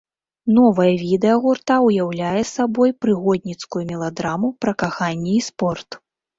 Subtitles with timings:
[0.57, 5.89] Новае відэа гурта ўяўляе сабой прыгодніцкую меладраму пра каханне і спорт.